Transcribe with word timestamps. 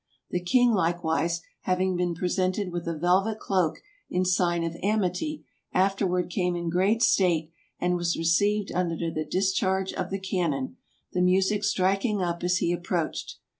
The 0.31 0.39
king 0.41 0.71
likewise, 0.71 1.43
having 1.61 1.95
been 1.95 2.15
presented 2.15 2.71
with 2.71 2.87
a 2.87 2.97
velvet 2.97 3.37
cloak 3.37 3.83
in 4.09 4.25
sign 4.25 4.63
of 4.63 4.75
amity, 4.81 5.45
afterward 5.75 6.31
came 6.31 6.55
in 6.55 6.71
great 6.71 7.03
state, 7.03 7.51
and 7.77 7.95
was 7.97 8.17
received 8.17 8.71
under 8.71 9.11
the 9.11 9.23
discharge 9.23 9.93
of 9.93 10.09
the 10.09 10.17
cannon, 10.19 10.77
the 11.13 11.21
music 11.21 11.61
strik 11.61 11.77
THE 11.77 11.83
EARLY 11.83 11.93
EXPLORERS 11.93 12.01
45 12.01 12.05
ing 12.05 12.21
up 12.23 12.43
as 12.43 12.57
he 12.57 12.71
approached. 12.73 13.35